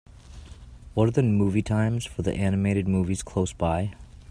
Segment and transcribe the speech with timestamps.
[0.95, 3.93] what are the movie times for animated movies close by